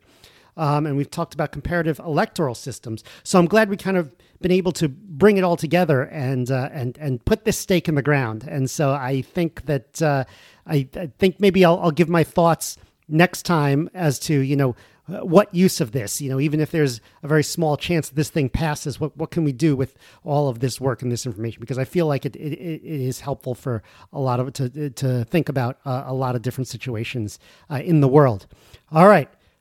[0.57, 3.03] Um, and we've talked about comparative electoral systems.
[3.23, 6.69] So I'm glad we kind of been able to bring it all together and uh,
[6.71, 8.45] and and put this stake in the ground.
[8.47, 10.25] And so I think that uh,
[10.65, 12.77] I, I, think maybe I'll, I'll give my thoughts
[13.07, 14.75] next time as to you know
[15.19, 16.21] what use of this?
[16.21, 19.31] You know, even if there's a very small chance that this thing passes, what what
[19.31, 21.59] can we do with all of this work and this information?
[21.59, 23.83] Because I feel like it it, it is helpful for
[24.13, 27.39] a lot of to to think about uh, a lot of different situations
[27.69, 28.47] uh, in the world.
[28.91, 29.29] All right,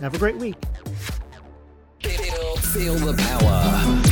[0.00, 0.56] Have a great week.
[2.60, 4.05] Feel, the power.